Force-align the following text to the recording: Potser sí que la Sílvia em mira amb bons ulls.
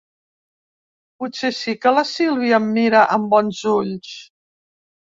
Potser 1.23 1.51
sí 1.59 1.75
que 1.85 1.93
la 1.99 2.07
Sílvia 2.15 2.61
em 2.63 2.69
mira 2.81 3.07
amb 3.19 3.33
bons 3.37 3.65
ulls. 3.79 4.15